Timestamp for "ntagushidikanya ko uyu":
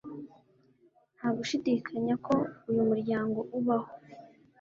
1.17-2.81